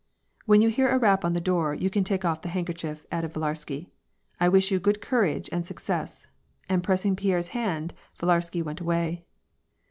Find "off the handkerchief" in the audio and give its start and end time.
2.25-3.05